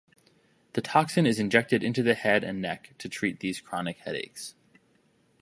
The 0.73 0.81
toxin 0.81 1.27
is 1.27 1.37
injected 1.37 1.83
into 1.83 2.01
the 2.01 2.15
head 2.15 2.43
and 2.43 2.59
neck 2.59 2.95
to 2.97 3.07
treat 3.07 3.39
these 3.39 3.61
chronic 3.61 3.99
headaches. 3.99 4.55